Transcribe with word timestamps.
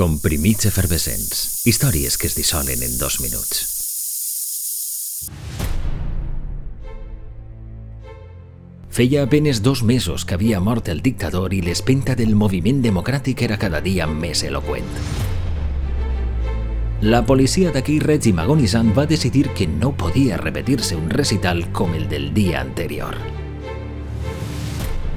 Comprimits 0.00 0.64
efervescents. 0.64 1.66
Històries 1.68 2.14
que 2.16 2.24
es 2.30 2.32
dissolen 2.32 2.80
en 2.80 2.94
dos 2.96 3.18
minuts. 3.20 3.58
Feia 8.88 9.26
apenes 9.26 9.60
dos 9.60 9.82
mesos 9.82 10.24
que 10.24 10.38
havia 10.38 10.56
mort 10.64 10.88
el 10.88 11.02
dictador 11.04 11.52
i 11.52 11.60
l'espenta 11.60 12.16
del 12.16 12.32
moviment 12.32 12.80
democràtic 12.80 13.44
era 13.44 13.58
cada 13.60 13.82
dia 13.84 14.06
més 14.08 14.40
eloquent. 14.48 14.88
La 17.04 17.20
policia 17.28 17.68
d'aquell 17.76 18.00
règim 18.00 18.40
agonitzant 18.40 18.94
va 18.96 19.04
decidir 19.04 19.50
que 19.52 19.68
no 19.68 19.92
podia 19.92 20.40
repetir-se 20.40 20.96
un 20.96 21.12
recital 21.12 21.66
com 21.76 21.92
el 21.92 22.08
del 22.08 22.32
dia 22.32 22.64
anterior. 22.64 23.20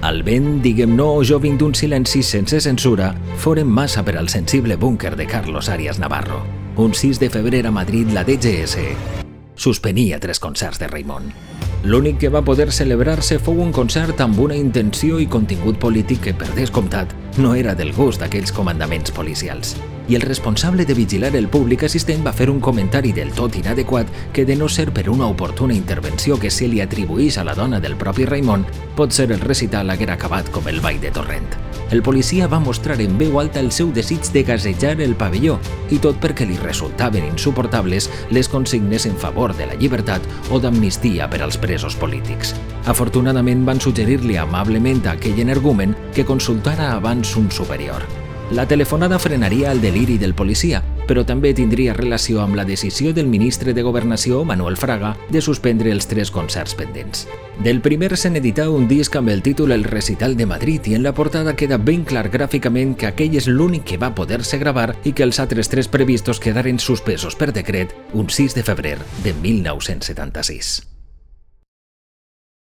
Al 0.03 0.19
vent, 0.27 0.57
diguem 0.59 0.97
no, 0.97 1.07
jo 1.23 1.37
vinc 1.39 1.61
d'un 1.61 1.71
silenci 1.79 2.19
sense 2.27 2.59
censura, 2.65 3.13
foren 3.39 3.69
massa 3.71 4.03
per 4.03 4.17
al 4.19 4.27
sensible 4.27 4.75
búnquer 4.75 5.15
de 5.15 5.25
Carlos 5.31 5.69
Arias 5.71 5.97
Navarro. 5.97 6.43
Un 6.75 6.91
6 6.91 7.23
de 7.23 7.29
febrer 7.31 7.65
a 7.67 7.71
Madrid, 7.71 8.11
la 8.11 8.25
DGS 8.27 9.21
suspenia 9.55 10.19
tres 10.19 10.39
concerts 10.39 10.79
de 10.79 10.87
Raimon. 10.87 11.31
L'únic 11.83 12.17
que 12.19 12.29
va 12.29 12.43
poder 12.43 12.71
celebrar-se 12.71 13.39
fou 13.39 13.59
un 13.63 13.71
concert 13.75 14.19
amb 14.23 14.39
una 14.39 14.55
intenció 14.55 15.19
i 15.19 15.27
contingut 15.27 15.79
polític 15.79 16.21
que, 16.27 16.33
per 16.35 16.49
descomptat, 16.55 17.11
no 17.37 17.53
era 17.55 17.75
del 17.75 17.93
gust 17.95 18.23
d'aquells 18.23 18.51
comandaments 18.55 19.11
policials. 19.11 19.75
I 20.07 20.15
el 20.15 20.21
responsable 20.21 20.85
de 20.85 20.93
vigilar 20.93 21.35
el 21.35 21.47
públic 21.47 21.85
assistent 21.87 22.25
va 22.25 22.33
fer 22.35 22.49
un 22.51 22.59
comentari 22.59 23.13
del 23.15 23.31
tot 23.31 23.55
inadequat 23.55 24.09
que, 24.33 24.43
de 24.45 24.55
no 24.55 24.67
ser 24.67 24.91
per 24.91 25.09
una 25.09 25.27
oportuna 25.27 25.73
intervenció 25.73 26.37
que 26.39 26.51
se 26.51 26.67
li 26.67 26.81
atribuís 26.81 27.37
a 27.37 27.43
la 27.43 27.55
dona 27.55 27.79
del 27.79 27.95
propi 27.95 28.25
Raimon, 28.25 28.65
potser 28.97 29.31
el 29.31 29.39
recital 29.39 29.89
haguera 29.89 30.17
acabat 30.19 30.49
com 30.51 30.67
el 30.67 30.81
ball 30.81 30.99
de 30.99 31.11
Torrent. 31.11 31.47
El 31.93 32.01
policia 32.01 32.47
va 32.47 32.59
mostrar 32.59 32.99
en 33.01 33.17
veu 33.19 33.37
alta 33.39 33.61
el 33.61 33.71
seu 33.71 33.91
desig 33.93 34.25
de 34.33 34.43
gasejar 34.43 34.99
el 35.01 35.15
pavelló, 35.15 35.59
i 35.93 35.99
tot 36.03 36.17
perquè 36.19 36.47
li 36.49 36.57
resultaven 36.57 37.27
insuportables 37.27 38.09
les 38.31 38.49
consignes 38.49 39.05
en 39.05 39.15
favor 39.15 39.55
de 39.55 39.67
la 39.69 39.77
llibertat 39.77 40.25
o 40.49 40.59
d'amnistia 40.59 41.29
per 41.29 41.43
als 41.43 41.57
presos 41.61 41.95
polítics. 41.95 42.55
Afortunadament 42.89 43.63
van 43.63 43.79
suggerir-li 43.79 44.35
amablement 44.41 45.05
a 45.05 45.15
aquell 45.15 45.39
energumen 45.39 45.95
que 46.15 46.25
consultara 46.25 46.91
abans 46.97 47.37
un 47.37 47.51
superior. 47.51 48.22
La 48.53 48.67
telefonada 48.67 49.17
frenaria 49.17 49.71
el 49.71 49.79
deliri 49.81 50.19
del 50.21 50.35
policia, 50.37 50.83
però 51.09 51.23
també 51.25 51.55
tindria 51.57 51.95
relació 51.97 52.43
amb 52.43 52.53
la 52.53 52.65
decisió 52.67 53.09
del 53.11 53.25
ministre 53.25 53.73
de 53.73 53.81
Governació, 53.81 54.43
Manuel 54.45 54.77
Fraga, 54.77 55.15
de 55.33 55.41
suspendre 55.41 55.89
els 55.89 56.05
tres 56.05 56.29
concerts 56.29 56.77
pendents. 56.77 57.25
Del 57.65 57.81
primer 57.81 58.11
se 58.13 58.29
n'edità 58.29 58.67
un 58.69 58.85
disc 58.87 59.17
amb 59.17 59.33
el 59.33 59.41
títol 59.41 59.73
El 59.73 59.87
recital 59.89 60.37
de 60.37 60.45
Madrid 60.45 60.85
i 60.85 60.93
en 60.93 61.01
la 61.01 61.15
portada 61.17 61.57
queda 61.57 61.81
ben 61.81 62.05
clar 62.05 62.27
gràficament 62.29 62.93
que 62.93 63.09
aquell 63.09 63.41
és 63.41 63.49
l'únic 63.49 63.89
que 63.89 63.97
va 63.97 64.13
poder-se 64.13 64.61
gravar 64.61 64.91
i 65.03 65.17
que 65.17 65.25
els 65.25 65.41
altres 65.41 65.73
tres 65.73 65.89
previstos 65.89 66.37
quedaren 66.39 66.77
suspesos 66.77 67.33
per 67.33 67.49
decret 67.57 67.97
un 68.13 68.29
6 68.29 68.53
de 68.53 68.69
febrer 68.69 68.99
de 69.23 69.33
1976. 69.33 70.92